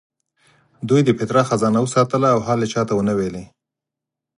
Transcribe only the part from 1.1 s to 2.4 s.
پیترا خزانه وساتله او